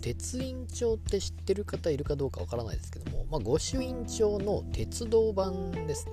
[0.00, 6.12] 鉄印帳って知ってる方いるかどうかわからないですけども、まあ、御朱印帳の鉄道版ですね。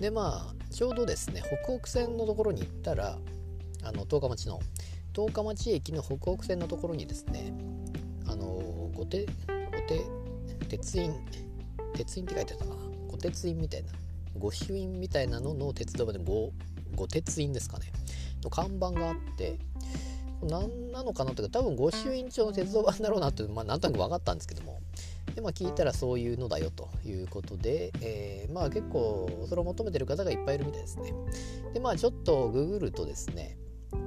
[0.00, 3.18] でまあちょうどですね北北線のところに行ったら
[3.82, 4.60] あの十日町の
[5.12, 7.52] 十日町駅の北北線のところにですね
[8.26, 8.44] あの
[8.94, 9.30] 御手御
[9.86, 10.04] 手
[10.68, 11.14] 鉄印
[11.94, 12.76] 鉄印って書いてあったかな？
[13.08, 13.92] 御鉄印みたいな
[14.36, 16.50] 御朱印みたいなのの鉄道版で御
[16.96, 17.92] 御鉄印ですかね？
[18.42, 19.58] の看板があって
[20.46, 24.80] 何なのかなというか多分御朱印帳の鉄道版だろうなって、まあ、なんとなく分かったんですけども。
[25.34, 31.12] で、まあ、聞いたらそういうのだよということで、えー、まあ結構それを求めてる方がいっぱいいるみたいですね。
[31.72, 33.56] でまあちょっとググるとですね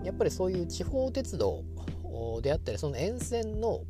[0.04, 1.63] やっぱりそういう地方鉄道
[2.41, 3.82] であったりその沿線の、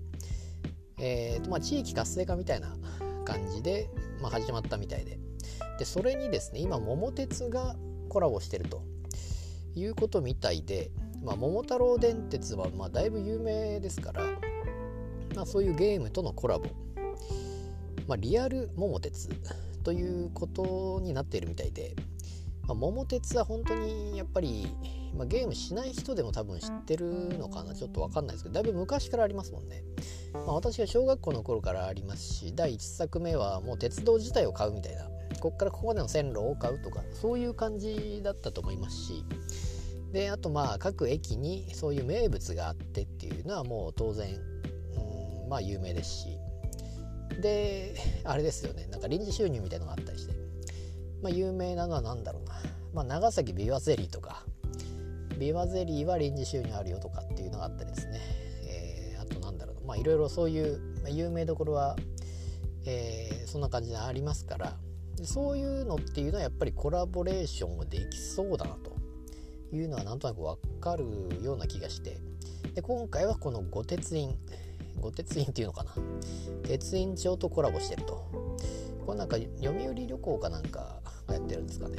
[1.00, 2.76] えーとまあ、地域活性化みたいな
[3.26, 3.90] 感じで、
[4.22, 5.20] まあ、始まったみたいで。
[5.78, 7.76] でそれにですね今桃鉄が
[8.10, 8.82] コラボしてると
[9.76, 10.90] いうことみたいで
[11.24, 14.24] まあ、桃太郎電鉄はまあだいぶ有名ですから、
[15.36, 16.66] まあ、そういうゲームとのコラボ、
[18.08, 19.30] まあ、リアル桃鉄
[19.84, 21.96] ということになっているみたいで、
[22.68, 24.68] まあ、桃鉄は本当にやっぱり、
[25.16, 29.84] まあ、ゲームしない人でも多分知ってるのかなちょっと分かんないですけどだいぶ昔からありますもんね、
[30.34, 35.08] まあ、私が小学校の頃からありますし第1作目はもう鉄道自体を買うみたいな
[35.40, 39.24] こっからここまでの線路を買うとかそういう感じだったと思いますし
[40.12, 46.38] であとまあ各駅にそういう名物があってっていうのはもう当然うんまあ有名ですし。
[47.42, 48.88] であれですよね。
[48.88, 50.34] なんか臨時収入みたいのがあったりして、
[51.22, 52.56] まあ、有名なのは何だろうな、
[52.94, 54.44] まあ、長崎ビワゼリーとか。
[55.38, 58.20] ビワゼリーは臨時収入あるよとかっていうのがあったりですね、
[58.64, 61.96] えー、あとなんだろうまあいろいろそういう、まあ、有名どころは、
[62.88, 64.78] えー、そんな感じでありますから。
[65.24, 68.96] そういうのっていうのはやっぱりコラボレーションができそうだなと。
[69.72, 71.06] いうのはなんとなく分かる
[71.44, 72.18] ような気がして。
[72.74, 74.36] で今回はこの五鉄印。
[75.00, 75.92] 五鉄印っていうのかな。
[76.64, 78.14] 鉄印帳とコラボしてると。
[79.06, 81.00] これなんか読売旅行かなんか
[81.30, 81.96] やってるんですかね。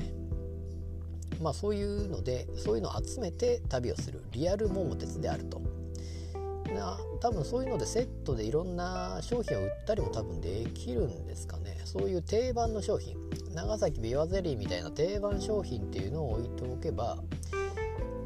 [1.41, 4.22] まあそういうのでそういうのを集めて旅をする。
[4.32, 5.60] リアル桃鉄であると。
[6.75, 11.81] な多分そういうのでセットでいろんな商品を売ったりも多分できるんですかね。
[11.84, 13.16] そういう定番の商品。
[13.54, 17.19] 長崎ビワゼリーみたいな定番商品っていうのを置いておけば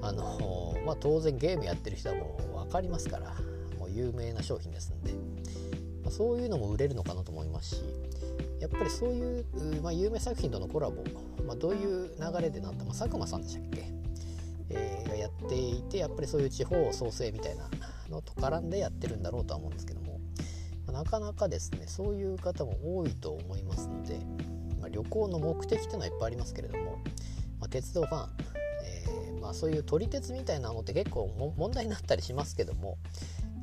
[0.02, 3.34] あのまあ、当然ゲームやってる人はもう分かりますから
[3.78, 5.12] もう有名な商品ですんで、
[6.02, 7.82] まあ、そういうのも売れるのかなと思いますし
[8.60, 9.44] やっぱりそういう、
[9.80, 11.04] まあ、有名作品とのコラボ、
[11.46, 13.84] まあ、どういう流れでなった、まあ、佐久間さんでしたっけ、
[14.70, 17.68] えー、やっていてやっぱりそういう地方創生みたいな
[18.10, 20.18] のと絡んでやってるんだろうとは思うんですけども、
[20.86, 24.18] まあ、なかなかですねそういう方も多いと思いますので、
[24.80, 26.98] まあ、旅行の目的というのはいっぱいありますけれども、
[27.60, 28.30] まあ、鉄道ファン
[28.84, 29.02] え
[29.40, 32.96] まあ、そういう撮り鉄みたいなのって結構問題になったりしますけども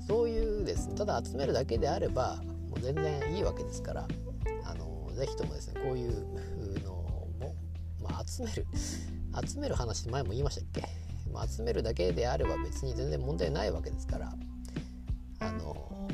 [0.08, 2.38] そういうですねただ集めるだけであれば
[2.70, 4.08] もう全然いいわけですから
[4.66, 7.56] あのぜひともですねこういうのも、
[8.02, 8.66] まあ、集める
[9.48, 10.84] 集める話前も言いましたっけ、
[11.32, 14.34] まあ、集めるだけであれば別に全然問題ないわけですから
[15.40, 16.10] あの、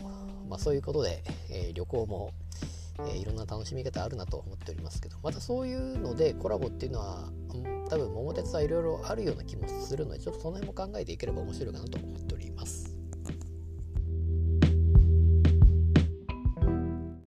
[0.49, 2.31] まあ、そういうことで、えー、旅行も
[3.00, 7.29] えー、いろんな楽しみ方あるなと思っておりますけどまたそういうのでコラボっていうのは
[7.89, 12.84] 多分桃鉄はいろいろあるような気もするのでちょっとその辺も考えていければ面白いかなと思っております。